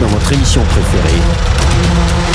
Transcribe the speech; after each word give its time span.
dans 0.00 0.06
votre 0.08 0.32
émission 0.32 0.62
préférée. 0.64 2.29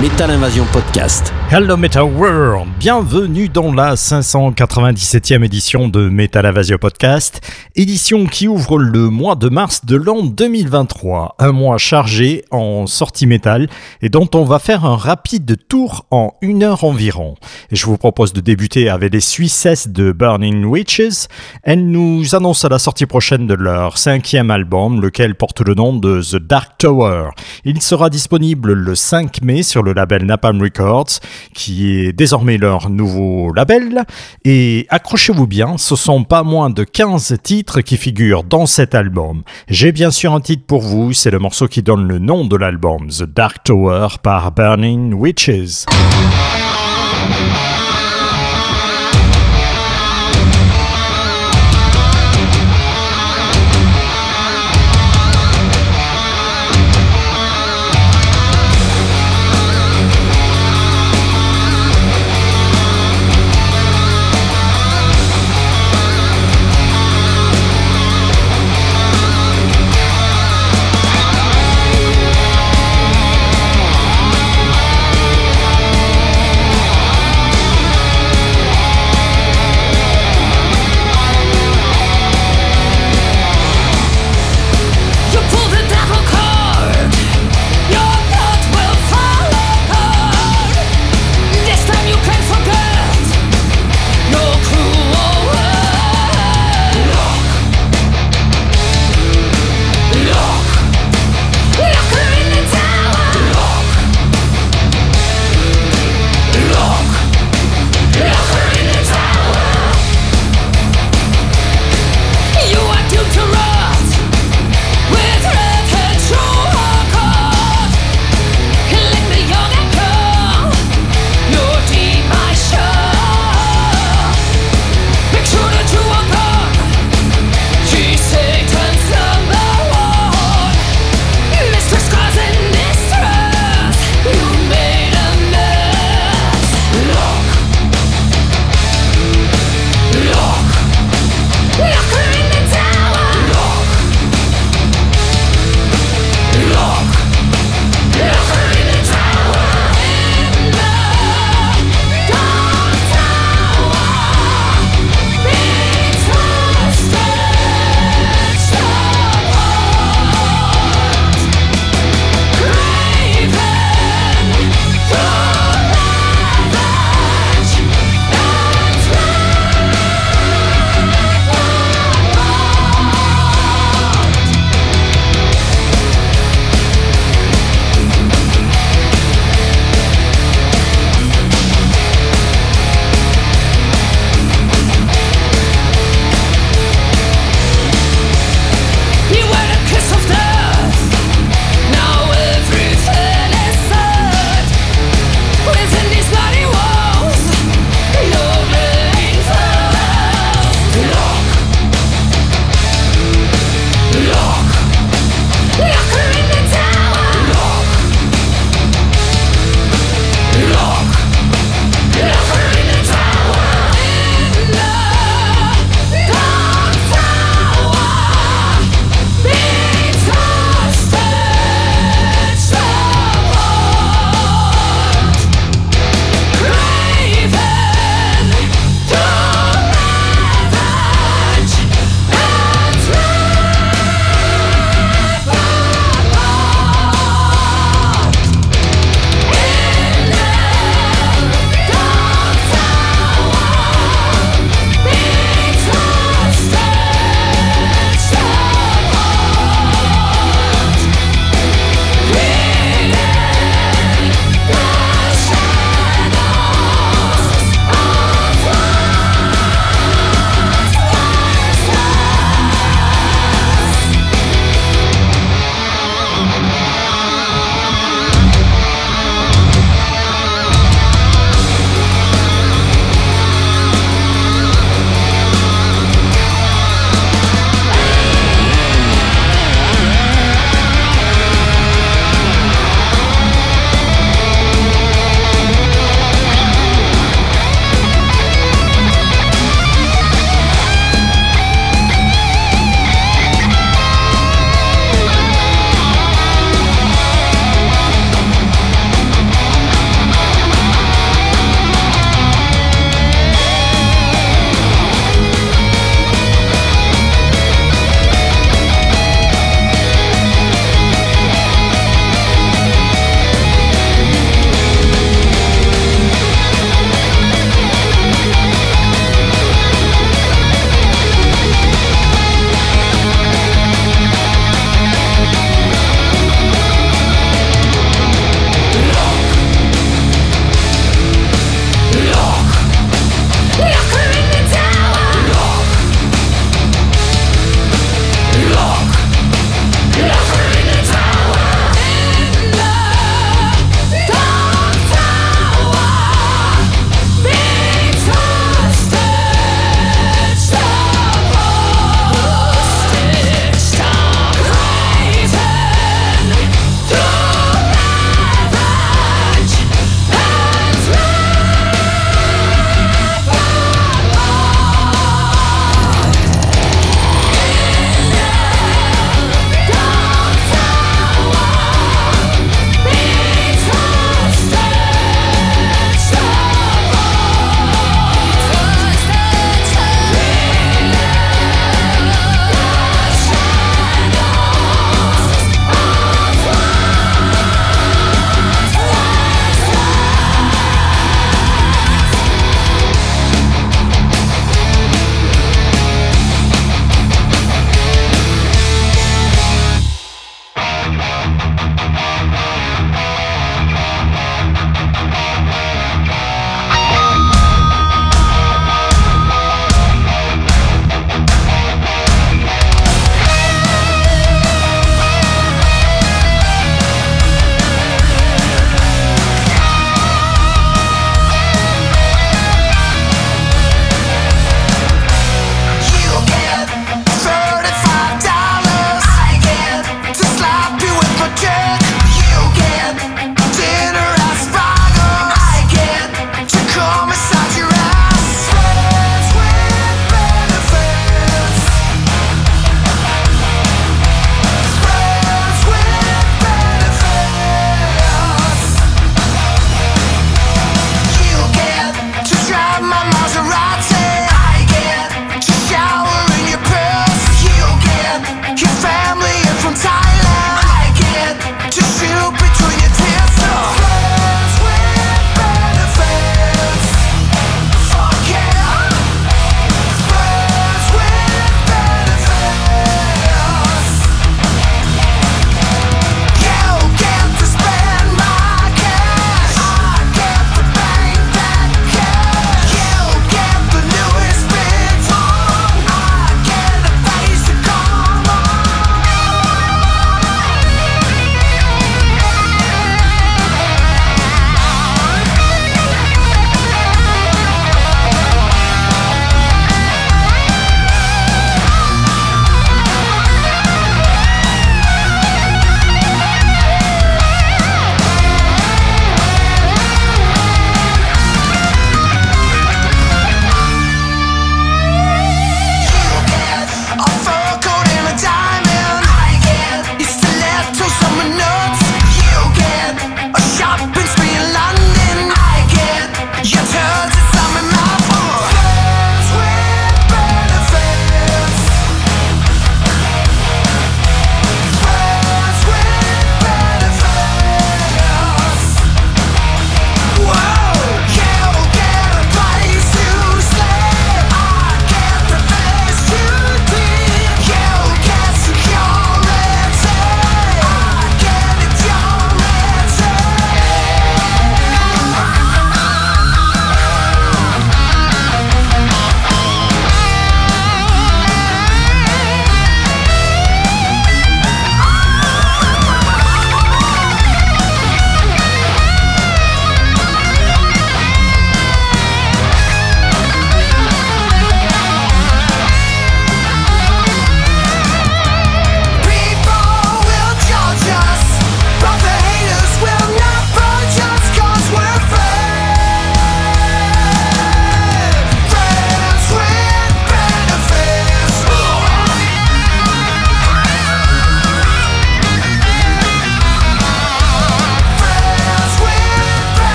Metal 0.00 0.30
Invasion 0.30 0.64
Podcast. 0.72 1.32
Hello 1.50 1.76
Metal 1.76 2.04
World, 2.04 2.68
bienvenue 2.78 3.48
dans 3.48 3.72
la 3.72 3.94
597e 3.94 5.42
édition 5.42 5.88
de 5.88 6.08
Metal 6.08 6.46
Invasion 6.46 6.76
Podcast, 6.78 7.40
édition 7.74 8.26
qui 8.26 8.46
ouvre 8.46 8.78
le 8.78 9.08
mois 9.10 9.34
de 9.34 9.48
mars 9.48 9.84
de 9.84 9.96
l'an 9.96 10.24
2023, 10.24 11.34
un 11.40 11.52
mois 11.52 11.78
chargé 11.78 12.44
en 12.52 12.86
sortie 12.86 13.26
métal 13.26 13.68
et 14.00 14.08
dont 14.08 14.28
on 14.34 14.44
va 14.44 14.60
faire 14.60 14.84
un 14.84 14.96
rapide 14.96 15.56
tour 15.68 16.06
en 16.12 16.34
une 16.42 16.62
heure 16.62 16.84
environ. 16.84 17.34
Et 17.70 17.76
je 17.76 17.86
vous 17.86 17.96
propose 17.96 18.32
de 18.32 18.40
débuter 18.40 18.88
avec 18.88 19.12
les 19.12 19.20
Suissesses 19.20 19.88
de 19.88 20.12
Burning 20.12 20.64
Witches. 20.64 21.26
Elles 21.64 21.90
nous 21.90 22.36
annoncent 22.36 22.68
la 22.68 22.78
sortie 22.78 23.06
prochaine 23.06 23.48
de 23.48 23.54
leur 23.54 23.98
cinquième 23.98 24.52
album, 24.52 25.00
lequel 25.00 25.34
porte 25.34 25.62
le 25.62 25.74
nom 25.74 25.96
de 25.96 26.20
The 26.20 26.36
Dark 26.36 26.78
Tower. 26.78 27.30
Il 27.64 27.82
sera 27.82 28.10
disponible 28.10 28.74
le 28.74 28.94
5 28.94 29.42
mai 29.42 29.62
sur 29.62 29.82
le 29.82 29.87
label 29.92 30.24
Napalm 30.24 30.60
Records 30.60 31.20
qui 31.54 31.98
est 31.98 32.12
désormais 32.12 32.58
leur 32.58 32.90
nouveau 32.90 33.52
label. 33.52 34.04
Et 34.44 34.86
accrochez-vous 34.90 35.46
bien, 35.46 35.78
ce 35.78 35.96
sont 35.96 36.24
pas 36.24 36.42
moins 36.42 36.70
de 36.70 36.84
15 36.84 37.38
titres 37.42 37.80
qui 37.80 37.96
figurent 37.96 38.44
dans 38.44 38.66
cet 38.66 38.94
album. 38.94 39.42
J'ai 39.68 39.92
bien 39.92 40.10
sûr 40.10 40.34
un 40.34 40.40
titre 40.40 40.64
pour 40.66 40.82
vous, 40.82 41.12
c'est 41.12 41.30
le 41.30 41.38
morceau 41.38 41.68
qui 41.68 41.82
donne 41.82 42.06
le 42.06 42.18
nom 42.18 42.44
de 42.44 42.56
l'album, 42.56 43.08
The 43.08 43.24
Dark 43.24 43.64
Tower 43.64 44.08
par 44.22 44.52
Burning 44.52 45.12
Witches. 45.14 45.86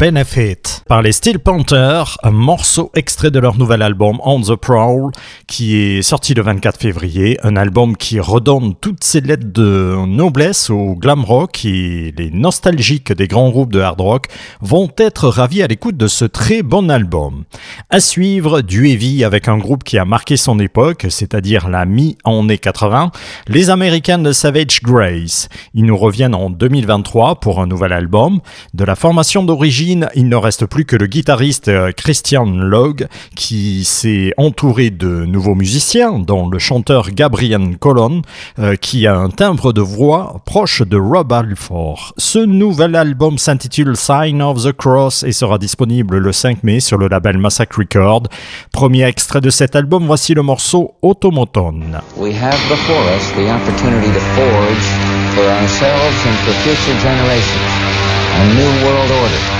Benefit 0.00 0.80
par 0.88 1.02
les 1.02 1.12
Steel 1.12 1.38
Panthers, 1.38 2.16
un 2.22 2.30
morceau 2.30 2.90
extrait 2.94 3.30
de 3.30 3.38
leur 3.38 3.58
nouvel 3.58 3.82
album 3.82 4.18
On 4.24 4.40
the 4.40 4.56
Prowl 4.56 5.12
qui 5.46 5.76
est 5.76 6.00
sorti 6.00 6.32
le 6.32 6.42
24 6.42 6.80
février, 6.80 7.38
un 7.44 7.54
album 7.54 7.96
qui 7.96 8.18
redonne 8.18 8.74
toutes 8.80 9.04
ses 9.04 9.20
lettres 9.20 9.52
de 9.52 9.94
noblesse 10.06 10.70
au 10.70 10.96
glam 10.96 11.22
rock 11.22 11.64
et 11.66 12.14
les 12.16 12.30
nostalgiques 12.30 13.12
des 13.12 13.28
grands 13.28 13.50
groupes 13.50 13.72
de 13.72 13.80
hard 13.80 14.00
rock 14.00 14.26
vont 14.62 14.88
être 14.96 15.28
ravis 15.28 15.62
à 15.62 15.66
l'écoute 15.66 15.98
de 15.98 16.08
ce 16.08 16.24
très 16.24 16.62
bon 16.62 16.90
album. 16.90 17.44
À 17.90 18.00
suivre, 18.00 18.62
du 18.62 18.88
heavy 18.88 19.22
avec 19.22 19.48
un 19.48 19.58
groupe 19.58 19.84
qui 19.84 19.98
a 19.98 20.06
marqué 20.06 20.38
son 20.38 20.58
époque, 20.58 21.06
c'est-à-dire 21.10 21.68
la 21.68 21.84
mi-année 21.84 22.58
80, 22.58 23.12
les 23.48 23.68
Américains 23.70 24.18
de 24.18 24.32
Savage 24.32 24.82
Grace. 24.82 25.48
Ils 25.74 25.84
nous 25.84 25.96
reviennent 25.96 26.34
en 26.34 26.48
2023 26.48 27.38
pour 27.38 27.60
un 27.60 27.66
nouvel 27.66 27.92
album. 27.92 28.40
De 28.74 28.84
la 28.84 28.96
formation 28.96 29.44
d'origine, 29.44 29.89
il 30.14 30.28
ne 30.28 30.36
reste 30.36 30.66
plus 30.66 30.84
que 30.84 30.96
le 30.96 31.06
guitariste 31.06 31.68
euh, 31.68 31.90
Christian 31.92 32.46
Log 32.46 33.08
qui 33.34 33.84
s'est 33.84 34.32
entouré 34.36 34.90
de 34.90 35.24
nouveaux 35.24 35.54
musiciens, 35.54 36.18
dont 36.18 36.48
le 36.48 36.58
chanteur 36.58 37.10
Gabriel 37.10 37.76
Colon, 37.78 38.22
euh, 38.58 38.76
qui 38.76 39.06
a 39.06 39.16
un 39.16 39.30
timbre 39.30 39.72
de 39.72 39.80
voix 39.80 40.40
proche 40.44 40.82
de 40.82 40.96
Rob 40.96 41.32
Alford. 41.32 42.12
Ce 42.18 42.38
nouvel 42.38 42.94
album 42.94 43.38
s'intitule 43.38 43.96
Sign 43.96 44.42
of 44.42 44.62
the 44.64 44.72
Cross 44.72 45.24
et 45.24 45.32
sera 45.32 45.58
disponible 45.58 46.18
le 46.18 46.32
5 46.32 46.62
mai 46.62 46.80
sur 46.80 46.98
le 46.98 47.08
label 47.08 47.38
Massacre 47.38 47.78
Record. 47.78 48.24
Premier 48.72 49.04
extrait 49.04 49.40
de 49.40 49.50
cet 49.50 49.74
album, 49.74 50.06
voici 50.06 50.34
le 50.34 50.42
morceau 50.42 50.94
Automoton. 51.02 51.80
We 52.16 52.34
have 52.34 52.58
before 52.68 53.02
us 53.16 53.32
the 53.32 53.50
opportunity 53.50 54.12
to 54.12 54.20
forge 54.36 55.10
for 55.34 55.44
ourselves 55.44 56.26
and 56.26 56.36
for 56.44 56.52
future 56.62 56.98
generations 57.02 57.90
a 58.32 58.54
new 58.54 58.84
world 58.84 59.10
order. 59.10 59.59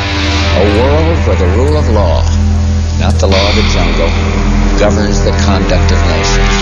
A 0.51 0.65
world 0.83 1.19
where 1.27 1.39
the 1.39 1.51
rule 1.55 1.77
of 1.79 1.87
law, 1.95 2.27
not 2.99 3.15
the 3.23 3.31
law 3.31 3.45
of 3.49 3.55
the 3.55 3.67
jungle, 3.71 4.11
governs 4.83 5.23
the 5.23 5.31
conduct 5.47 5.95
of 5.95 6.01
nations. 6.11 6.55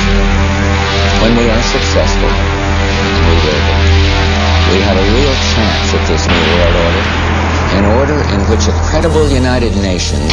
When 1.25 1.33
we 1.35 1.49
are 1.49 1.63
successful, 1.63 2.29
and 2.29 3.21
we 3.25 3.37
will 3.43 3.63
be, 3.65 3.81
we 4.71 4.79
have 4.85 4.99
a 5.01 5.07
real 5.17 5.37
chance 5.57 5.89
at 5.97 6.05
this 6.05 6.29
new 6.29 6.45
world 6.53 6.77
order, 6.77 7.05
an 7.81 7.85
order 7.99 8.21
in 8.37 8.41
which 8.53 8.69
a 8.69 8.75
credible 8.87 9.27
United 9.29 9.75
Nations 9.81 10.33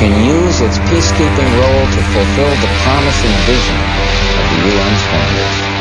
can 0.00 0.12
use 0.24 0.60
its 0.60 0.78
peacekeeping 0.88 1.50
role 1.60 1.84
to 1.92 2.00
fulfill 2.16 2.54
the 2.64 2.70
promise 2.88 3.20
and 3.22 3.34
vision 3.44 3.78
of 4.40 4.44
the 4.48 4.58
UN 4.74 4.94
standards. 4.96 5.77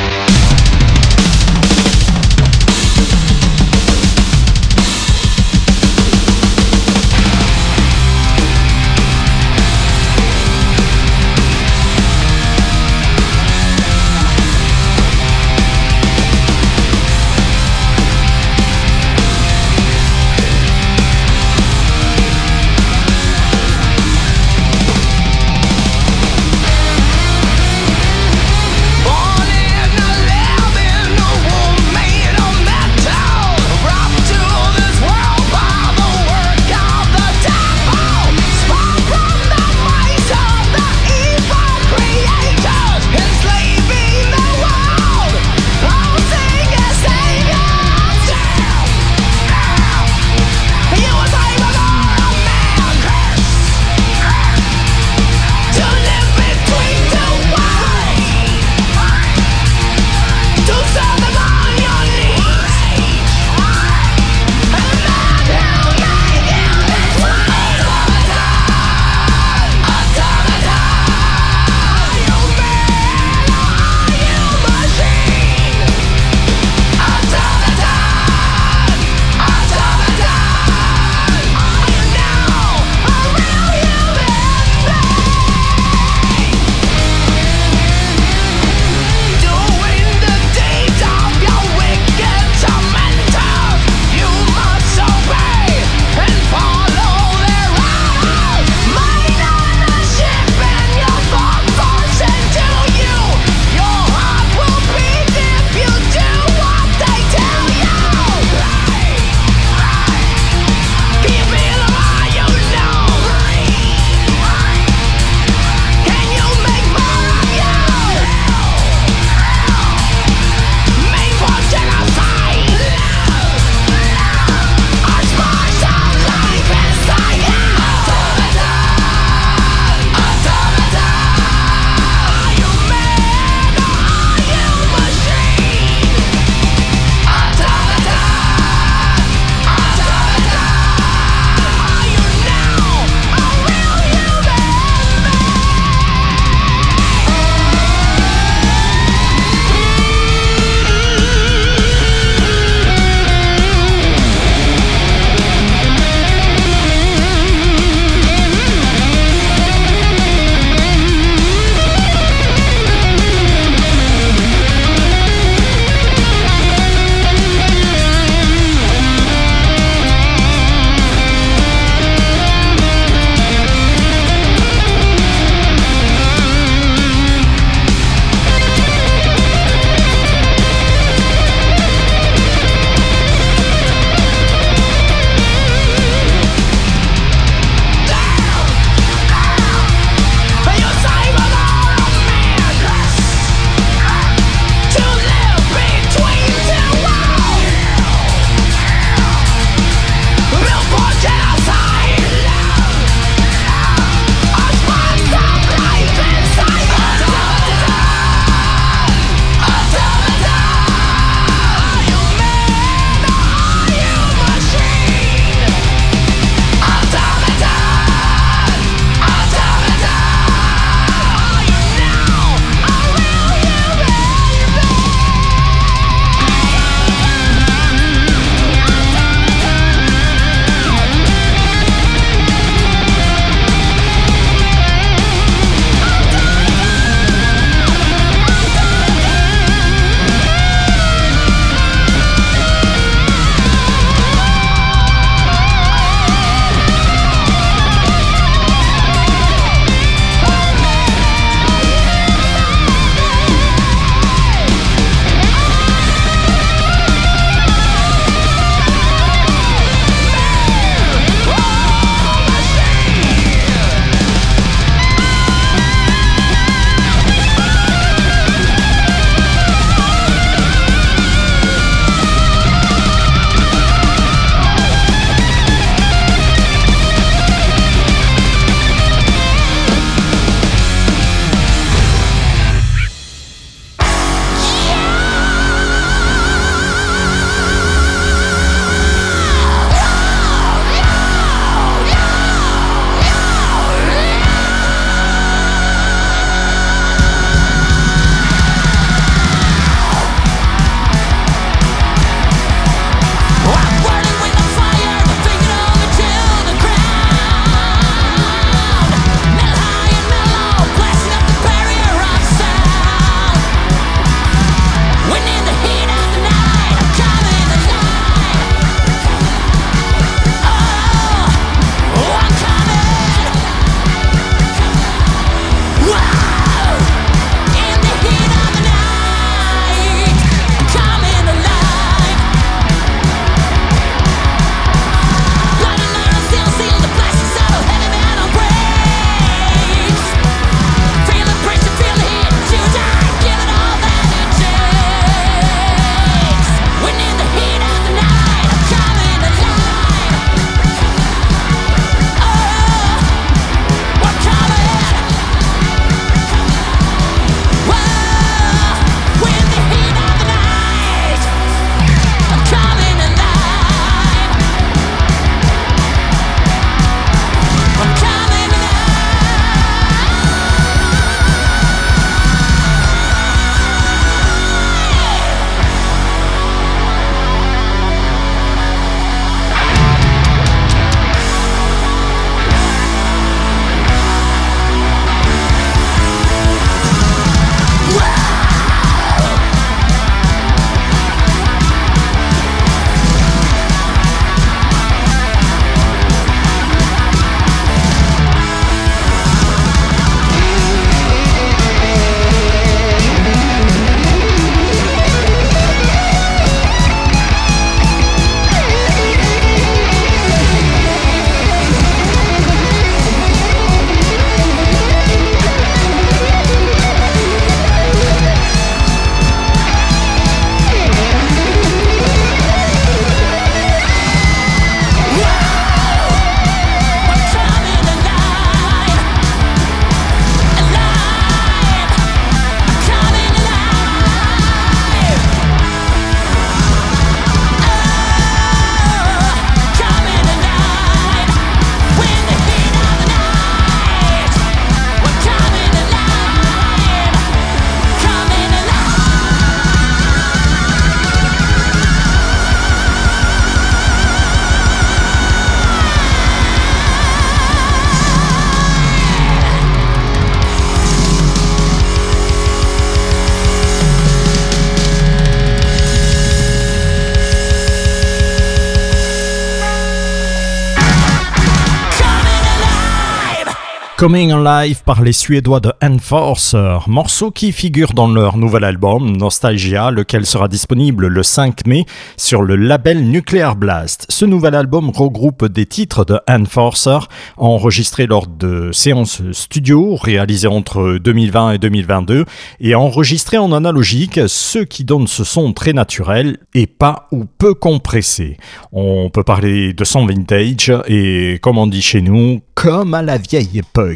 Coming 474.18 474.52
Alive 474.52 475.04
par 475.04 475.22
les 475.22 475.32
Suédois 475.32 475.80
de 475.80 475.94
Enforcer, 476.02 476.98
morceau 477.06 477.52
qui 477.52 477.72
figure 477.72 478.14
dans 478.14 478.28
leur 478.28 478.58
nouvel 478.58 478.84
album 478.84 479.38
Nostalgia, 479.38 480.10
lequel 480.10 480.48
sera 480.48 480.68
disponible 480.68 481.28
le 481.28 481.44
5 481.44 481.86
mai 481.86 482.04
sur 482.36 482.64
le 482.64 482.76
label 482.76 483.30
Nuclear 483.30 483.76
Blast. 483.76 484.26
Ce 484.30 484.44
nouvel 484.44 484.74
album 484.74 485.12
regroupe 485.12 485.66
des 485.66 485.86
titres 485.86 486.26
de 486.26 486.40
Enforcer 486.50 487.20
enregistrés 487.58 488.26
lors 488.26 488.48
de 488.48 488.92
séances 488.92 489.44
studio 489.52 490.16
réalisées 490.16 490.68
entre 490.68 491.20
2020 491.20 491.74
et 491.74 491.78
2022 491.78 492.46
et 492.80 492.96
enregistrés 492.96 493.60
en 493.60 493.72
analogique, 493.72 494.40
ce 494.48 494.80
qui 494.80 495.04
donne 495.04 495.28
ce 495.28 495.44
son 495.44 495.74
très 495.74 495.94
naturel 495.94 496.58
et 496.74 496.88
pas 496.88 497.28
ou 497.32 497.46
peu 497.46 497.76
compressé. 497.76 498.58
On 498.92 499.30
peut 499.30 499.44
parler 499.44 499.94
de 499.94 500.04
son 500.04 500.26
vintage 500.26 500.92
et 501.08 501.60
comme 501.62 501.78
on 501.78 501.86
dit 501.86 502.02
chez 502.02 502.24
nous, 502.24 502.62
comme 502.74 503.14
à 503.14 503.22
la 503.22 503.38
vieille 503.38 503.78
époque. 503.78 504.07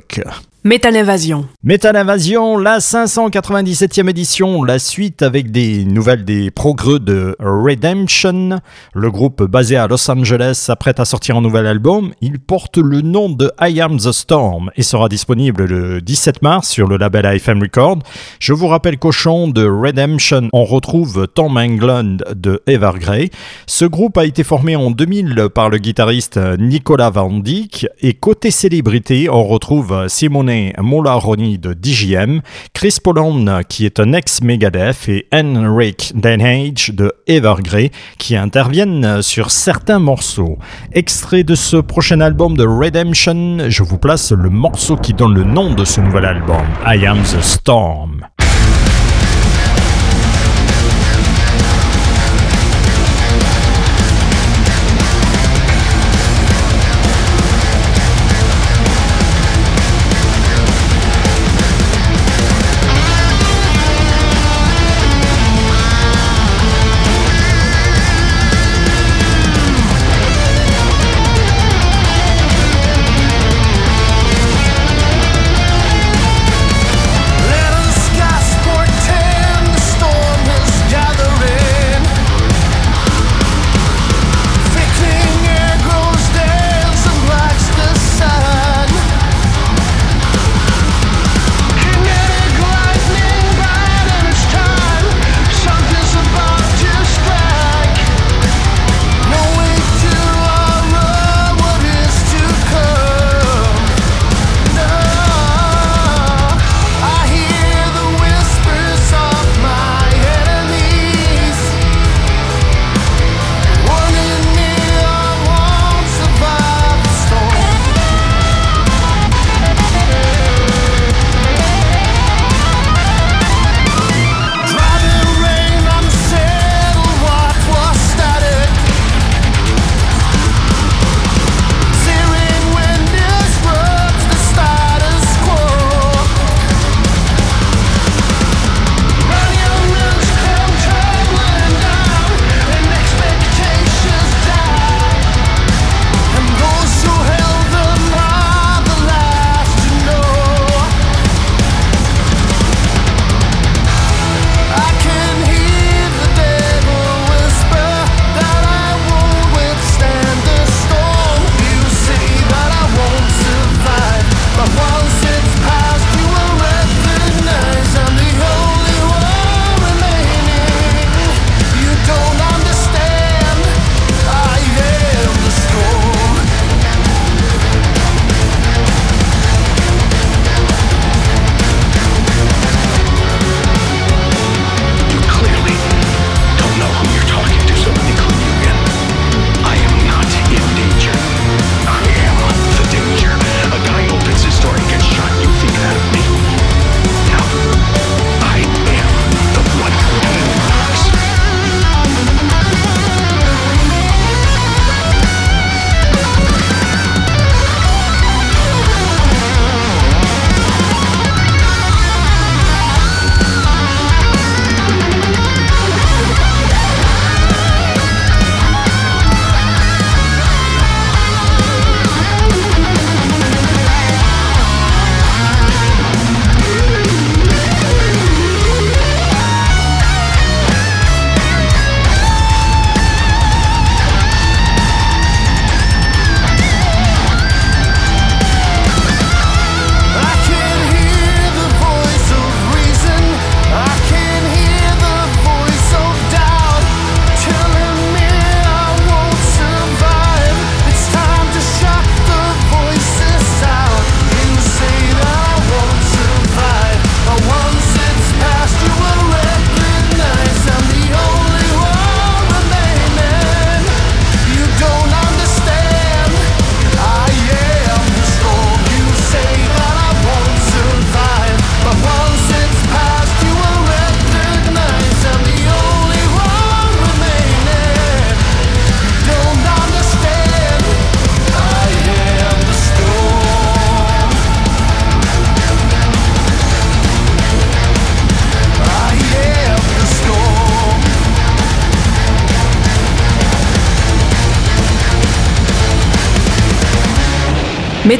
Metal 0.63 0.95
Invasion. 0.95 1.49
Metal 1.63 1.95
Invasion, 1.95 2.57
la 2.57 2.79
597e 2.79 4.09
édition, 4.09 4.63
la 4.63 4.79
suite 4.79 5.21
avec 5.21 5.51
des 5.51 5.85
nouvelles 5.85 6.25
des 6.25 6.49
progrès 6.49 6.97
de 6.97 7.35
Redemption. 7.39 8.57
Le 8.95 9.11
groupe 9.11 9.43
basé 9.43 9.77
à 9.77 9.85
Los 9.85 10.09
Angeles 10.09 10.55
s'apprête 10.55 10.99
à 10.99 11.05
sortir 11.05 11.37
un 11.37 11.41
nouvel 11.41 11.67
album. 11.67 12.13
Il 12.19 12.39
porte 12.39 12.79
le 12.79 13.01
nom 13.01 13.29
de 13.29 13.51
I 13.61 13.79
Am 13.79 13.97
the 13.97 14.11
Storm 14.11 14.71
et 14.75 14.81
sera 14.81 15.07
disponible 15.07 15.65
le 15.65 16.01
17 16.01 16.41
mars 16.41 16.67
sur 16.67 16.87
le 16.87 16.97
label 16.97 17.31
IFM 17.35 17.61
Record. 17.61 17.99
Je 18.39 18.53
vous 18.53 18.67
rappelle 18.67 18.97
chant 19.11 19.47
de 19.47 19.63
Redemption, 19.63 20.49
on 20.53 20.65
retrouve 20.65 21.27
Tom 21.27 21.57
Englund 21.57 22.23
de 22.35 22.63
Evergrey. 22.65 23.29
Ce 23.67 23.85
groupe 23.85 24.17
a 24.17 24.25
été 24.25 24.43
formé 24.43 24.75
en 24.75 24.89
2000 24.89 25.49
par 25.53 25.69
le 25.69 25.77
guitariste 25.77 26.39
Nicolas 26.57 27.11
Van 27.11 27.29
Dyck 27.29 27.85
et 28.01 28.15
côté 28.15 28.49
célébrité, 28.49 29.29
on 29.29 29.43
retrouve 29.43 30.07
Simone 30.07 30.71
Molaroni 30.79 31.50
de 31.57 31.73
DJM, 31.73 32.41
Chris 32.73 32.97
Poland 33.03 33.61
qui 33.67 33.85
est 33.85 33.99
un 33.99 34.13
ex-Megadeth 34.13 35.09
et 35.09 35.27
Henrik 35.33 36.13
Denhage 36.15 36.91
de 36.93 37.13
Evergrey 37.27 37.91
qui 38.17 38.35
interviennent 38.35 39.21
sur 39.21 39.51
certains 39.51 39.99
morceaux. 39.99 40.57
Extrait 40.93 41.43
de 41.43 41.55
ce 41.55 41.77
prochain 41.77 42.21
album 42.21 42.57
de 42.57 42.65
Redemption, 42.65 43.69
je 43.69 43.83
vous 43.83 43.97
place 43.97 44.31
le 44.31 44.49
morceau 44.49 44.97
qui 44.97 45.13
donne 45.13 45.33
le 45.33 45.43
nom 45.43 45.73
de 45.73 45.85
ce 45.85 46.01
nouvel 46.01 46.25
album, 46.25 46.65
I 46.85 47.05
Am 47.05 47.21
the 47.21 47.41
Storm. 47.41 48.25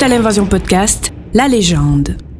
Metal 0.02 0.18
Invasion 0.18 0.48
Podcast, 0.48 1.14
la 1.32 1.48
légende. 1.48 2.31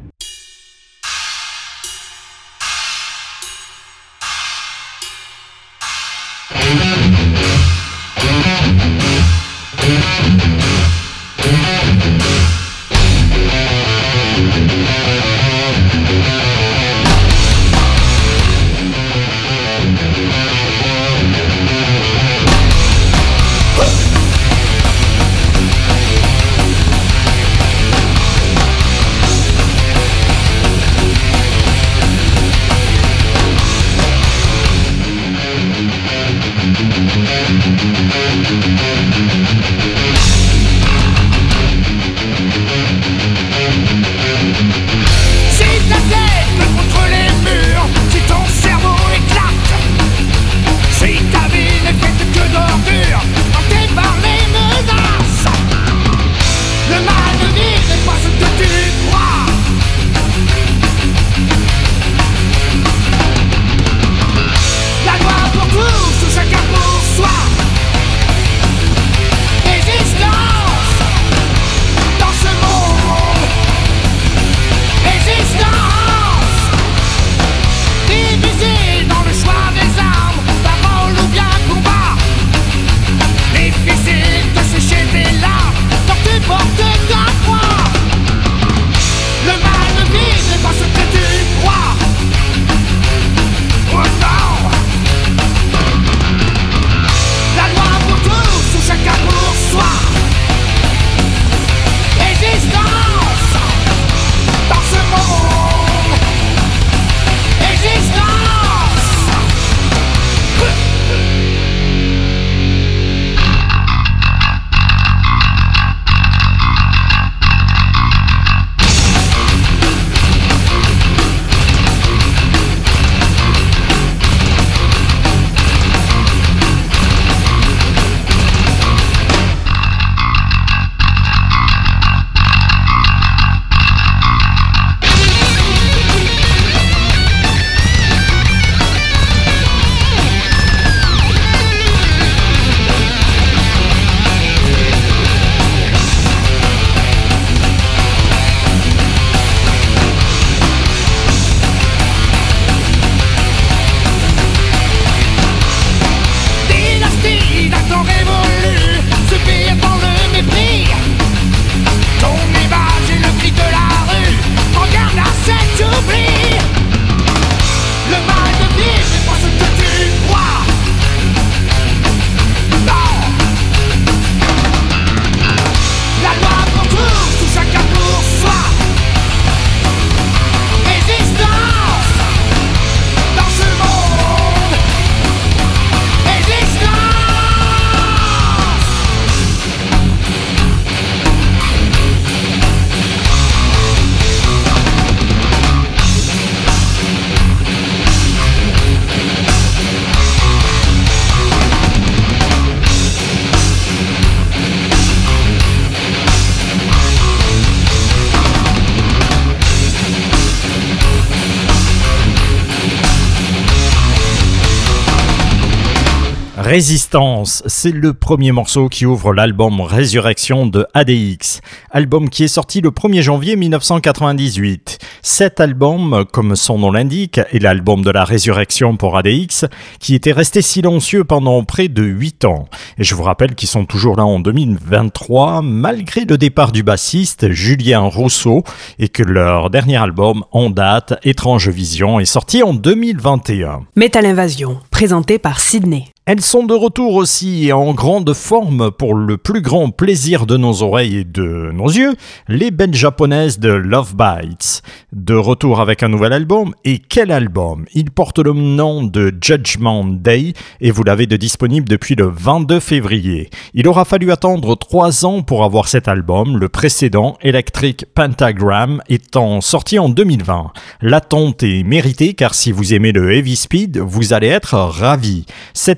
Résistance, 216.72 217.62
c'est 217.66 217.92
le 217.92 218.14
premier 218.14 218.50
morceau 218.50 218.88
qui 218.88 219.04
ouvre 219.04 219.34
l'album 219.34 219.82
Résurrection 219.82 220.64
de 220.64 220.86
ADX, 220.94 221.60
album 221.90 222.30
qui 222.30 222.44
est 222.44 222.48
sorti 222.48 222.80
le 222.80 222.88
1er 222.88 223.20
janvier 223.20 223.56
1998. 223.56 224.98
Cet 225.20 225.60
album, 225.60 226.24
comme 226.32 226.56
son 226.56 226.78
nom 226.78 226.90
l'indique, 226.90 227.36
est 227.36 227.58
l'album 227.58 228.02
de 228.02 228.10
la 228.10 228.24
résurrection 228.24 228.96
pour 228.96 229.18
ADX, 229.18 229.66
qui 230.00 230.14
était 230.14 230.32
resté 230.32 230.62
silencieux 230.62 231.24
pendant 231.24 231.62
près 231.62 231.88
de 231.88 232.04
8 232.04 232.46
ans. 232.46 232.68
Et 232.96 233.04
je 233.04 233.14
vous 233.14 233.22
rappelle 233.22 233.54
qu'ils 233.54 233.68
sont 233.68 233.84
toujours 233.84 234.16
là 234.16 234.24
en 234.24 234.40
2023, 234.40 235.60
malgré 235.60 236.24
le 236.24 236.38
départ 236.38 236.72
du 236.72 236.82
bassiste 236.82 237.50
Julien 237.50 238.00
Rousseau, 238.00 238.64
et 238.98 239.10
que 239.10 239.22
leur 239.22 239.68
dernier 239.68 239.98
album 239.98 240.42
en 240.52 240.70
date, 240.70 241.20
Étrange 241.22 241.68
Vision, 241.68 242.18
est 242.18 242.24
sorti 242.24 242.62
en 242.62 242.72
2021. 242.72 243.82
Metal 243.94 244.24
Invasion, 244.24 244.78
présenté 244.90 245.38
par 245.38 245.60
Sydney. 245.60 246.11
Elles 246.24 246.40
sont 246.40 246.62
de 246.62 246.72
retour 246.72 247.16
aussi 247.16 247.72
en 247.72 247.94
grande 247.94 248.32
forme 248.32 248.92
pour 248.92 249.16
le 249.16 249.36
plus 249.38 249.60
grand 249.60 249.90
plaisir 249.90 250.46
de 250.46 250.56
nos 250.56 250.84
oreilles 250.84 251.16
et 251.16 251.24
de 251.24 251.72
nos 251.72 251.88
yeux, 251.88 252.14
les 252.46 252.70
belles 252.70 252.94
japonaises 252.94 253.58
de 253.58 253.70
Love 253.70 254.14
Bites. 254.14 254.82
De 255.12 255.34
retour 255.34 255.80
avec 255.80 256.04
un 256.04 256.08
nouvel 256.08 256.32
album, 256.32 256.76
et 256.84 257.00
quel 257.00 257.32
album? 257.32 257.86
Il 257.92 258.12
porte 258.12 258.38
le 258.38 258.52
nom 258.52 259.02
de 259.02 259.34
Judgment 259.40 260.04
Day 260.04 260.52
et 260.80 260.92
vous 260.92 261.02
l'avez 261.02 261.26
de 261.26 261.36
disponible 261.36 261.88
depuis 261.88 262.14
le 262.14 262.28
22 262.28 262.78
février. 262.78 263.50
Il 263.74 263.88
aura 263.88 264.04
fallu 264.04 264.30
attendre 264.30 264.76
trois 264.76 265.26
ans 265.26 265.42
pour 265.42 265.64
avoir 265.64 265.88
cet 265.88 266.06
album, 266.06 266.56
le 266.56 266.68
précédent, 266.68 267.36
Electric 267.40 268.06
Pentagram, 268.14 269.02
étant 269.08 269.60
sorti 269.60 269.98
en 269.98 270.08
2020. 270.08 270.70
L'attente 271.00 271.64
est 271.64 271.82
méritée 271.82 272.34
car 272.34 272.54
si 272.54 272.70
vous 272.70 272.94
aimez 272.94 273.10
le 273.10 273.32
heavy 273.32 273.56
speed, 273.56 273.98
vous 273.98 274.32
allez 274.32 274.46
être 274.46 274.76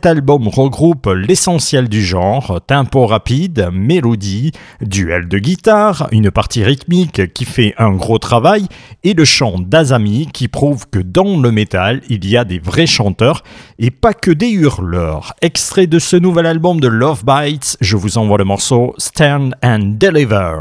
album 0.07 0.14
regroupe 0.21 1.07
l'essentiel 1.07 1.89
du 1.89 2.05
genre, 2.05 2.61
tempo 2.67 3.07
rapide, 3.07 3.69
mélodie, 3.73 4.53
duel 4.81 5.29
de 5.29 5.39
guitare, 5.39 6.09
une 6.13 6.31
partie 6.31 6.65
rythmique 6.65 7.33
qui 7.33 7.45
fait 7.45 7.75
un 7.79 7.93
gros 7.93 8.19
travail 8.19 8.67
et 9.03 9.15
le 9.15 9.25
chant 9.25 9.59
d'Azami 9.59 10.29
qui 10.33 10.49
prouve 10.49 10.87
que 10.91 10.99
dans 10.99 11.41
le 11.41 11.51
métal, 11.51 12.03
il 12.09 12.27
y 12.27 12.37
a 12.37 12.45
des 12.45 12.59
vrais 12.59 12.87
chanteurs 12.87 13.43
et 13.79 13.91
pas 13.91 14.15
que 14.15 14.31
des 14.31 14.51
hurleurs. 14.51 15.35
Extrait 15.43 15.87
de 15.87 15.99
ce 15.99 16.17
nouvel 16.17 16.47
album 16.47 16.81
de 16.81 16.89
Love 16.89 17.25
Bites, 17.25 17.77
je 17.81 17.97
vous 17.97 18.19
envoie 18.19 18.39
le 18.39 18.45
morceau 18.45 18.95
Stand 18.99 19.55
and 19.63 19.97
Deliver. 19.99 20.61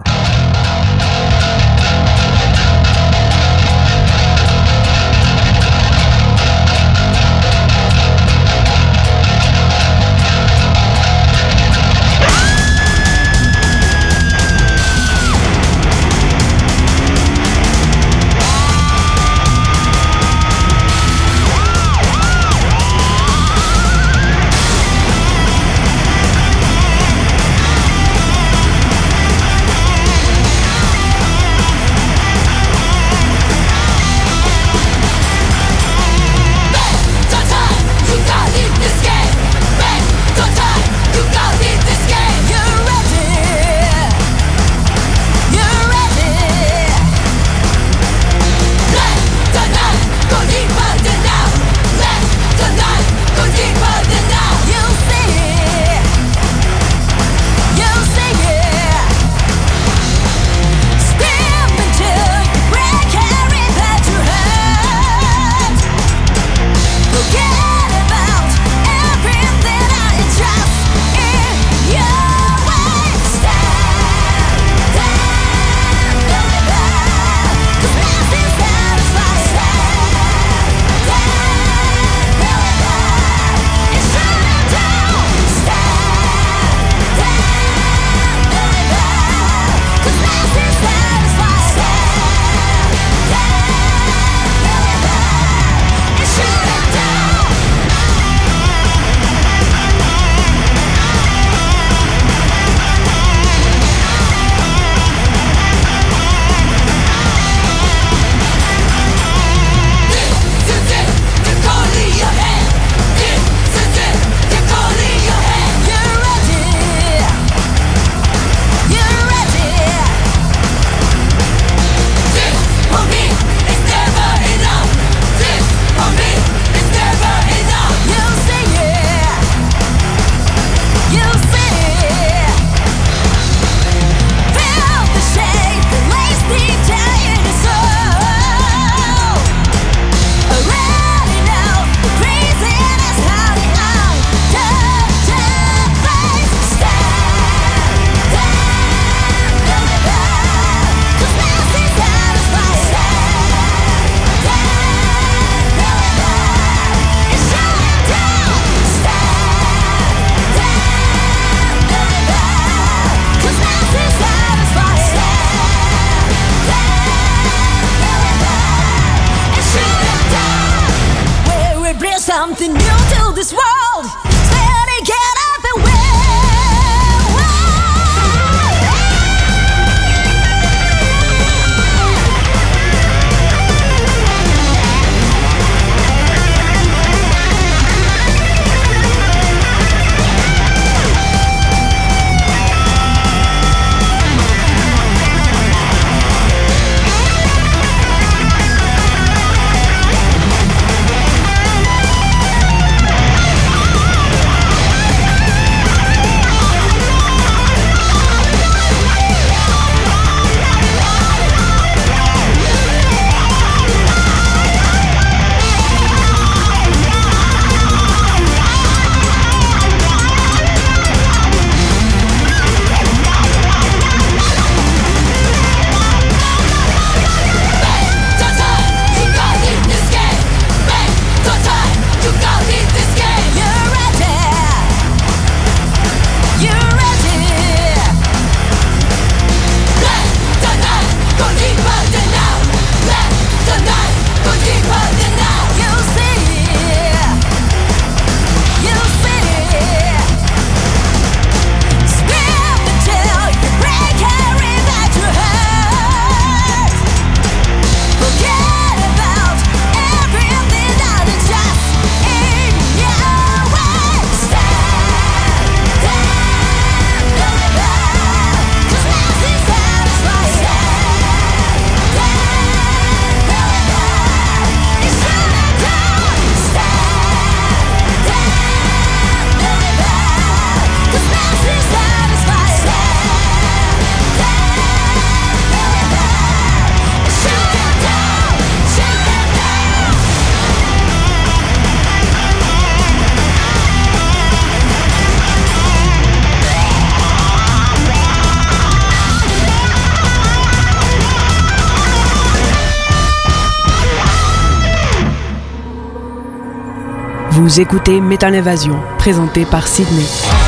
Vous 307.74 307.82
écoutez 307.82 308.22
Métal 308.22 308.54
Invasion, 308.54 309.02
présenté 309.18 309.66
par 309.66 309.88
Sydney. 309.88 310.63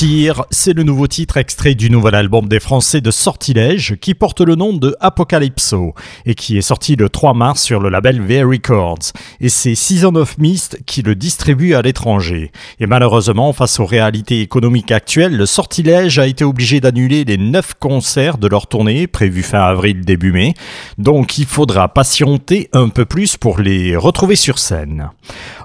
Vampire, 0.00 0.44
c'est 0.52 0.74
le 0.74 0.84
nouveau 0.84 1.08
titre 1.08 1.38
extrait 1.38 1.74
du 1.74 1.90
nouvel 1.90 2.14
album 2.14 2.46
des 2.46 2.60
Français 2.60 3.00
de 3.00 3.10
Sortilège 3.10 3.96
qui 4.00 4.14
porte 4.14 4.40
le 4.40 4.54
nom 4.54 4.72
de 4.72 4.94
Apocalypso 5.00 5.92
et 6.24 6.36
qui 6.36 6.56
est 6.56 6.62
sorti 6.62 6.94
le 6.94 7.08
3 7.08 7.34
mars 7.34 7.60
sur 7.60 7.80
le 7.80 7.88
label 7.88 8.22
V 8.22 8.44
Records. 8.44 9.10
Et 9.40 9.48
c'est 9.48 9.74
Season 9.74 10.14
of 10.14 10.38
Mist 10.38 10.78
qui 10.86 11.02
le 11.02 11.16
distribue 11.16 11.74
à 11.74 11.82
l'étranger. 11.82 12.52
Et 12.78 12.86
malheureusement, 12.86 13.52
face 13.52 13.80
aux 13.80 13.86
réalités 13.86 14.40
économiques 14.40 14.92
actuelles, 14.92 15.36
le 15.36 15.46
Sortilège 15.46 16.20
a 16.20 16.28
été 16.28 16.44
obligé 16.44 16.80
d'annuler 16.80 17.24
les 17.24 17.36
9 17.36 17.74
concerts 17.80 18.38
de 18.38 18.46
leur 18.46 18.68
tournée 18.68 19.08
prévue 19.08 19.42
fin 19.42 19.62
avril 19.62 20.04
début 20.04 20.30
mai. 20.30 20.54
Donc 20.98 21.38
il 21.38 21.46
faudra 21.46 21.88
patienter 21.88 22.68
un 22.72 22.88
peu 22.88 23.04
plus 23.04 23.36
pour 23.36 23.58
les 23.58 23.96
retrouver 23.96 24.36
sur 24.36 24.60
scène. 24.60 25.10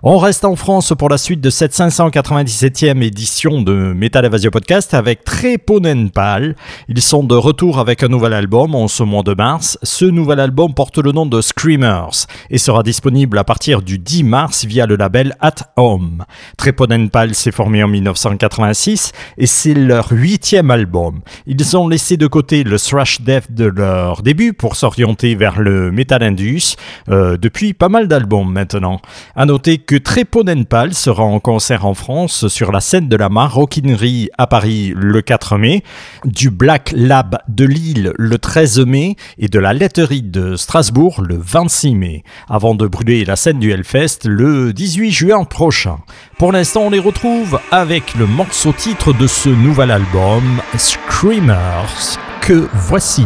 On 0.01 0.17
reste 0.17 0.43
en 0.43 0.55
France 0.55 0.91
pour 0.97 1.09
la 1.09 1.19
suite 1.19 1.39
de 1.39 1.51
cette 1.51 1.73
597e 1.73 3.03
édition 3.03 3.61
de 3.61 3.93
Metal 3.93 4.22
Evasion 4.26 4.51
Podcast 4.51 4.93
avec 4.93 5.24
Treponenpal. 5.24 6.55
Ils 6.88 7.01
sont 7.01 7.24
de 7.24 7.36
retour 7.36 7.80
avec 7.80 8.03
un 8.03 8.07
nouvel 8.07 8.34
album 8.34 8.76
en 8.76 8.88
ce 8.88 9.03
mois 9.03 9.24
de 9.24 9.34
mars. 9.34 9.78
Ce 9.84 10.05
nouvel 10.05 10.39
album 10.39 10.74
porte 10.74 10.97
le 10.97 11.11
nom 11.11 11.26
de 11.26 11.41
Screamers 11.41 12.28
et 12.49 12.57
sera 12.57 12.84
disponible 12.84 13.38
à 13.38 13.43
partir 13.43 13.82
du 13.82 13.99
10 13.99 14.24
mars 14.24 14.65
via 14.65 14.86
le 14.86 14.95
label 14.95 15.36
At 15.41 15.55
Home. 15.78 16.26
Treponenpal 16.57 17.36
s'est 17.36 17.51
formé 17.51 17.84
en 17.84 17.88
1986 17.88 19.11
et 19.38 19.47
c'est 19.47 19.74
leur 19.74 20.11
huitième 20.11 20.71
album. 20.71 21.21
Ils 21.45 21.78
ont 21.78 21.88
laissé 21.88 22.17
de 22.17 22.28
côté 22.28 22.63
le 22.63 22.80
thrash 22.80 23.21
death 23.21 23.51
de 23.51 23.65
leur 23.65 24.21
début 24.21 24.53
pour 24.53 24.76
s'orienter 24.76 25.36
vers 25.36 25.59
le 25.59 25.91
metal 25.91 26.24
indus 26.24 26.76
euh, 27.09 27.38
depuis 27.38 27.74
pas 27.74 27.89
mal 27.89 28.07
d'albums 28.07 28.51
maintenant. 28.51 28.99
À 29.36 29.45
noter 29.45 29.78
que 29.78 29.95
Treponenpal 29.95 30.93
sera 30.93 31.24
en 31.24 31.39
concert 31.39 31.86
en 31.86 31.93
France 31.93 32.47
sur 32.47 32.71
la 32.71 32.82
scène 32.82 33.09
de 33.09 33.15
la 33.15 33.30
Maroquinerie 33.30 34.12
À 34.38 34.47
Paris 34.47 34.93
le 34.95 35.22
4 35.22 35.57
mai, 35.57 35.84
du 36.26 36.49
Black 36.49 36.93
Lab 36.95 37.39
de 37.47 37.66
Lille 37.66 38.14
le 38.18 38.38
13 38.38 38.80
mai 38.80 39.16
et 39.38 39.47
de 39.47 39.59
la 39.59 39.74
laiterie 39.74 40.22
de 40.22 40.55
Strasbourg 40.55 41.22
le 41.22 41.38
26 41.38 41.95
mai, 41.95 42.24
avant 42.49 42.76
de 42.76 42.86
brûler 42.88 43.26
la 43.26 43.36
scène 43.36 43.59
du 43.59 43.72
Hellfest 43.72 44.26
le 44.26 44.74
18 44.74 45.11
juin 45.11 45.43
prochain. 45.43 45.99
Pour 46.38 46.51
l'instant, 46.51 46.84
on 46.84 46.89
les 46.89 46.99
retrouve 46.99 47.59
avec 47.72 48.16
le 48.16 48.28
morceau 48.28 48.74
titre 48.74 49.14
de 49.14 49.28
ce 49.28 49.49
nouvel 49.49 49.91
album, 49.91 50.43
Screamers, 50.78 52.20
que 52.41 52.68
voici. 52.74 53.26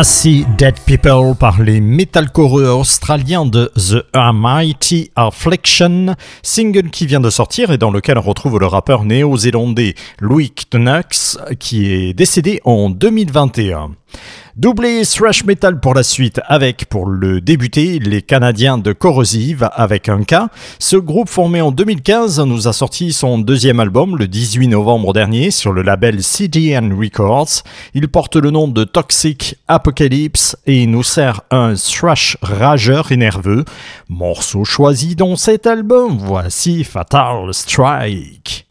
Ainsi, 0.00 0.46
Dead 0.56 0.80
People 0.86 1.34
par 1.38 1.60
les 1.60 1.78
metalcore 1.78 2.54
australiens 2.54 3.44
de 3.44 3.70
The 3.76 4.02
Almighty 4.14 5.10
Affliction, 5.14 6.16
single 6.42 6.88
qui 6.88 7.04
vient 7.04 7.20
de 7.20 7.28
sortir 7.28 7.70
et 7.70 7.76
dans 7.76 7.90
lequel 7.90 8.16
on 8.16 8.22
retrouve 8.22 8.58
le 8.58 8.64
rappeur 8.64 9.04
néo-zélandais 9.04 9.94
Louis 10.18 10.54
Knux 10.72 11.36
qui 11.58 11.92
est 11.92 12.14
décédé 12.14 12.62
en 12.64 12.88
2021. 12.88 13.90
Doublé 14.56 15.02
thrash 15.06 15.44
metal 15.44 15.78
pour 15.78 15.94
la 15.94 16.02
suite 16.02 16.40
avec, 16.46 16.86
pour 16.86 17.06
le 17.06 17.40
débuter, 17.40 18.00
les 18.00 18.20
Canadiens 18.20 18.78
de 18.78 18.92
Corrosive 18.92 19.70
avec 19.72 20.08
un 20.08 20.24
K. 20.24 20.34
Ce 20.80 20.96
groupe 20.96 21.28
formé 21.28 21.60
en 21.60 21.70
2015 21.70 22.40
nous 22.40 22.66
a 22.66 22.72
sorti 22.72 23.12
son 23.12 23.38
deuxième 23.38 23.78
album 23.78 24.16
le 24.16 24.26
18 24.26 24.66
novembre 24.68 25.12
dernier 25.12 25.52
sur 25.52 25.72
le 25.72 25.82
label 25.82 26.22
CDN 26.22 26.92
Records. 26.92 27.62
Il 27.94 28.08
porte 28.08 28.34
le 28.34 28.50
nom 28.50 28.66
de 28.66 28.82
Toxic 28.82 29.56
Apocalypse 29.68 30.56
et 30.66 30.86
nous 30.86 31.04
sert 31.04 31.42
un 31.52 31.74
thrash 31.74 32.36
rageur 32.42 33.12
et 33.12 33.16
nerveux. 33.16 33.64
Morceau 34.08 34.64
choisi 34.64 35.14
dans 35.14 35.36
cet 35.36 35.68
album, 35.68 36.18
voici 36.18 36.82
Fatal 36.82 37.54
Strike. 37.54 38.69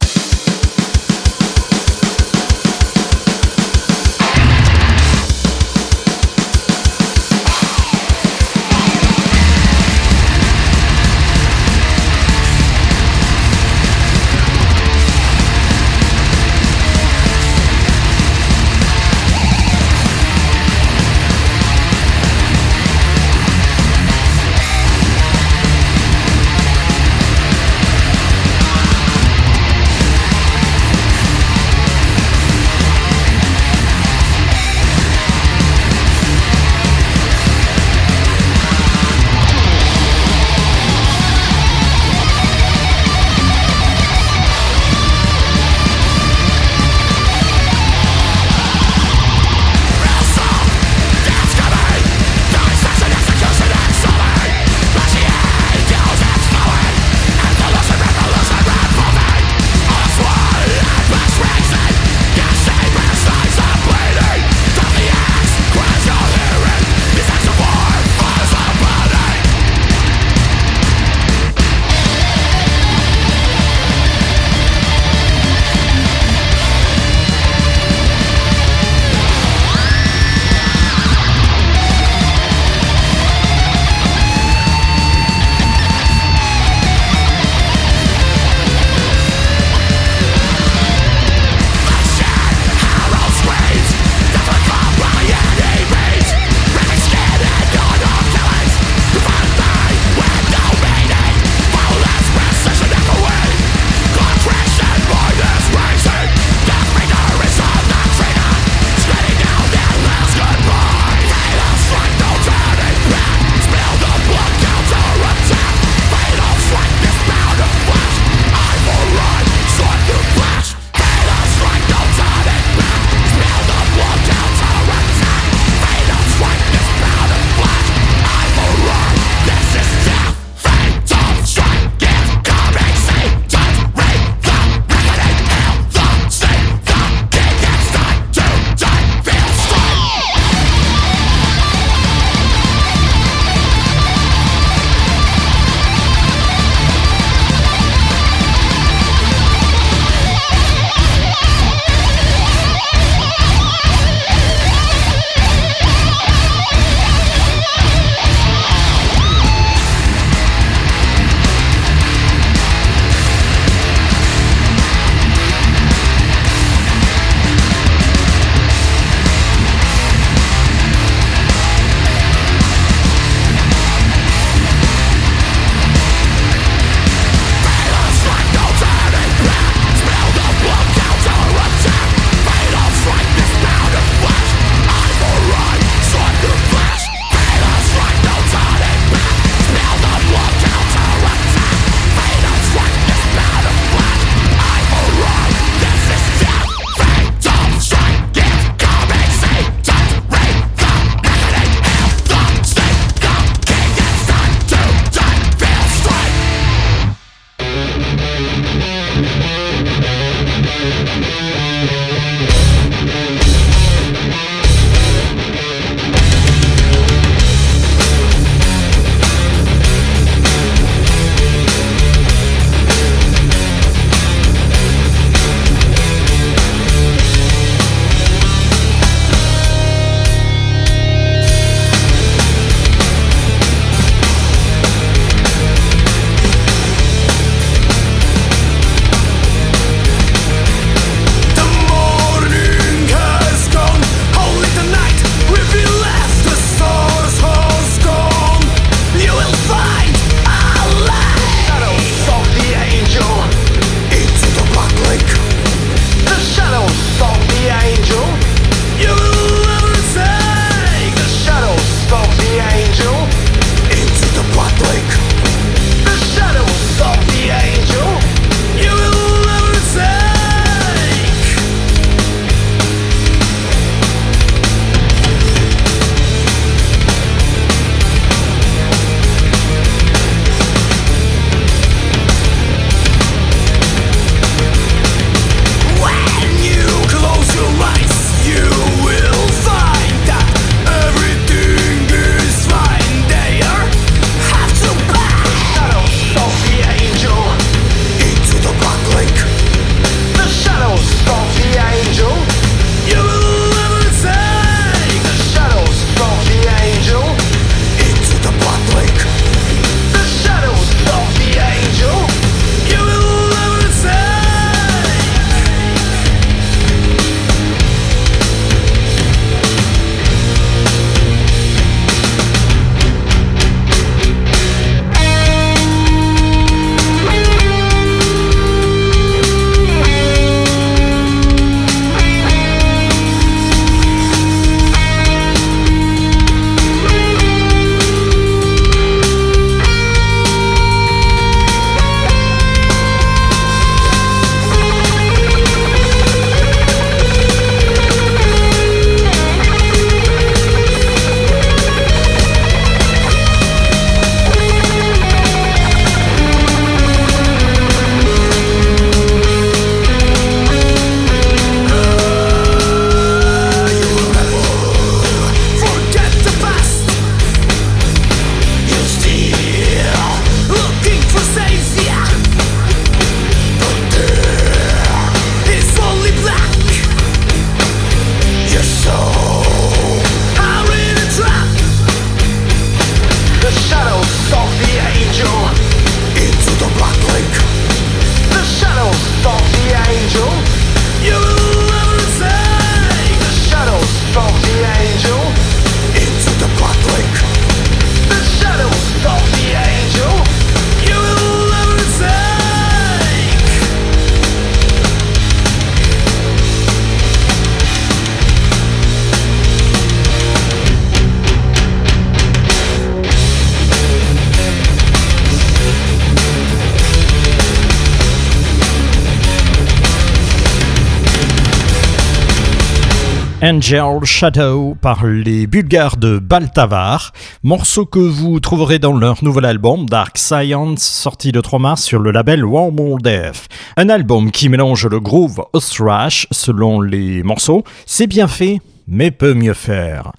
Angel 423.62 424.24
Shadow 424.24 424.96
par 425.02 425.26
les 425.26 425.66
Bulgares 425.66 426.16
de 426.16 426.38
Baltavar, 426.38 427.32
morceau 427.62 428.06
que 428.06 428.18
vous 428.18 428.58
trouverez 428.58 428.98
dans 428.98 429.12
leur 429.12 429.44
nouvel 429.44 429.66
album 429.66 430.06
Dark 430.06 430.38
Science, 430.38 431.02
sorti 431.02 431.52
le 431.52 431.60
3 431.60 431.78
mars 431.78 432.02
sur 432.02 432.20
le 432.20 432.30
label 432.30 432.64
Wormhole 432.64 433.20
Death. 433.20 433.68
Un 433.98 434.08
album 434.08 434.50
qui 434.50 434.70
mélange 434.70 435.06
le 435.06 435.20
groove 435.20 435.62
au 435.74 435.80
thrash 435.80 436.46
selon 436.50 437.02
les 437.02 437.42
morceaux, 437.42 437.84
c'est 438.06 438.26
bien 438.26 438.48
fait, 438.48 438.80
mais 439.10 439.30
peut 439.32 439.54
mieux 439.54 439.74
faire. 439.74 440.32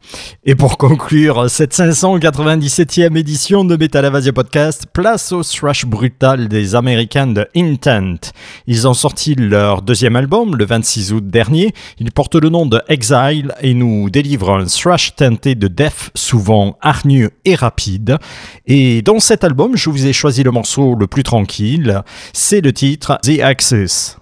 Et 0.45 0.55
pour 0.55 0.77
conclure 0.77 1.49
cette 1.49 1.73
597e 1.73 3.17
édition 3.17 3.65
de 3.65 3.75
Metal 3.75 4.05
Avasia 4.05 4.33
Podcast, 4.33 4.85
place 4.91 5.31
au 5.33 5.43
thrash 5.43 5.85
brutal 5.85 6.47
des 6.47 6.73
Américains 6.73 7.27
de 7.27 7.47
Intent. 7.55 8.31
Ils 8.65 8.87
ont 8.87 8.93
sorti 8.93 9.35
leur 9.35 9.81
deuxième 9.81 10.15
album 10.15 10.55
le 10.55 10.65
26 10.65 11.13
août 11.13 11.27
dernier. 11.27 11.73
Il 11.99 12.11
porte 12.11 12.35
le 12.35 12.49
nom 12.49 12.65
de 12.65 12.81
Exile 12.87 13.53
et 13.61 13.73
nous 13.73 14.09
délivre 14.09 14.51
un 14.51 14.65
thrash 14.65 15.15
teinté 15.15 15.53
de 15.55 15.67
death 15.67 16.09
souvent 16.15 16.77
hargneux 16.81 17.31
et 17.45 17.55
rapide. 17.55 18.17
Et 18.65 19.01
dans 19.01 19.19
cet 19.19 19.43
album, 19.43 19.75
je 19.75 19.89
vous 19.89 20.07
ai 20.07 20.13
choisi 20.13 20.43
le 20.43 20.51
morceau 20.51 20.95
le 20.95 21.07
plus 21.07 21.23
tranquille. 21.23 22.01
C'est 22.33 22.61
le 22.61 22.71
titre 22.71 23.19
The 23.21 23.41
Axis. 23.41 24.15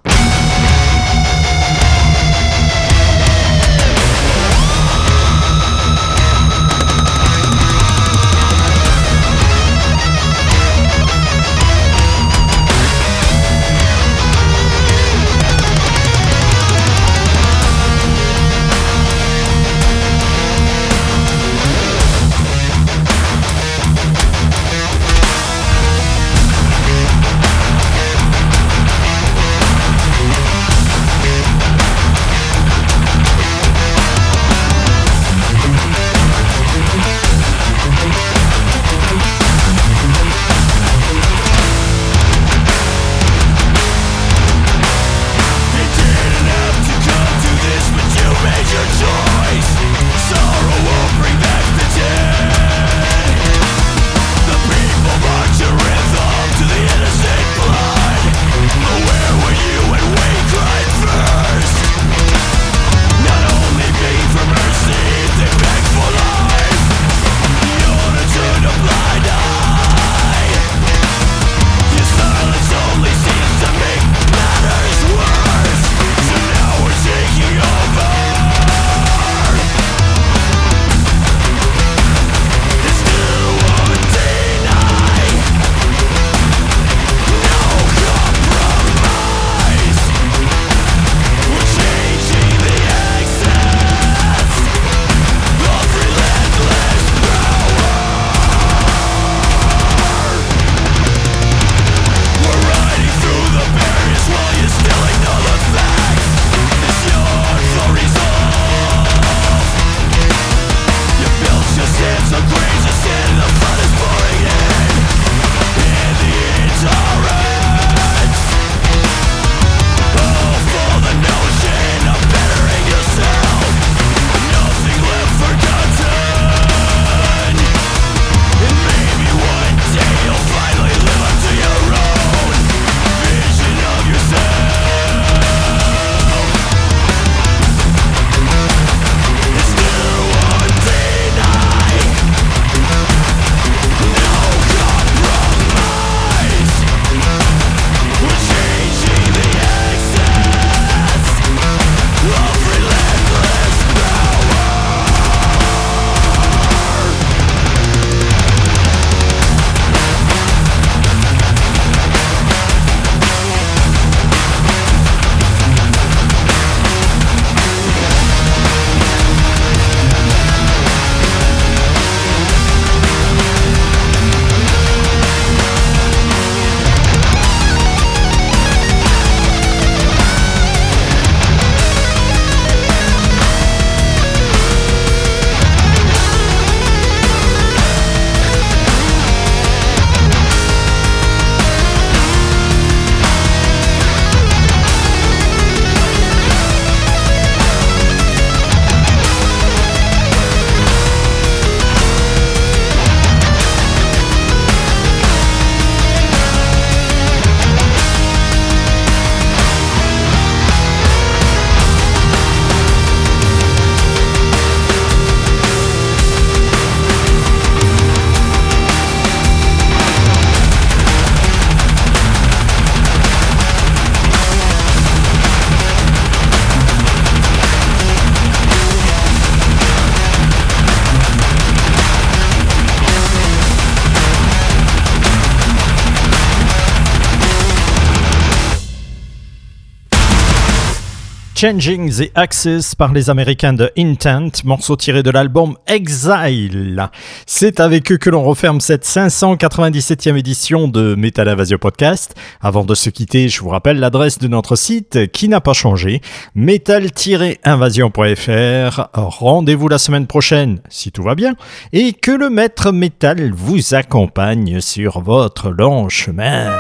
Changing 241.62 242.10
the 242.10 242.32
Axis 242.36 242.96
par 242.98 243.12
les 243.12 243.30
Américains 243.30 243.74
de 243.74 243.92
Intent, 243.98 244.64
morceau 244.64 244.96
tiré 244.96 245.24
de 245.24 245.30
l'album 245.30 245.76
Exile. 245.88 247.10
C'est 247.46 247.82
avec 247.82 248.14
eux 248.14 248.18
que 248.18 248.30
l'on 248.30 248.46
referme 248.46 248.80
cette 248.80 249.06
597e 249.06 250.38
édition 250.38 250.88
de 250.88 251.16
Metal 251.16 251.50
Invasion 251.50 251.78
Podcast. 251.78 252.34
Avant 252.62 252.86
de 252.86 252.96
se 252.96 253.10
quitter, 253.10 253.50
je 253.50 253.60
vous 253.60 253.68
rappelle 253.68 254.00
l'adresse 254.00 254.40
de 254.40 254.48
notre 254.48 254.78
site 254.78 255.30
qui 255.34 255.50
n'a 255.50 255.60
pas 255.60 255.74
changé, 255.74 256.22
metal-invasion.fr. 256.56 259.10
Rendez-vous 259.14 259.90
la 259.90 259.98
semaine 259.98 260.28
prochaine, 260.28 260.80
si 260.88 261.12
tout 261.12 261.24
va 261.24 261.36
bien, 261.36 261.56
et 261.92 262.14
que 262.14 262.32
le 262.32 262.50
maître 262.50 262.94
métal 262.94 263.52
vous 263.52 263.96
accompagne 263.96 264.80
sur 264.80 265.20
votre 265.20 265.72
long 265.72 266.08
chemin. 266.08 266.72